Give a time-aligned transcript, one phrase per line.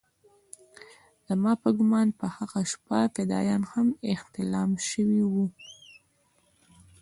[1.27, 5.45] زما په ګومان په هغه شپه فدايان هم احتلام سوي وو.